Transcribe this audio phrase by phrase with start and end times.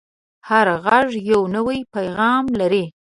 [0.49, 2.85] هر غږ یو نوی پیغام لري